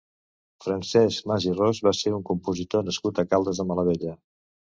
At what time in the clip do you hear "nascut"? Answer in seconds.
2.89-3.23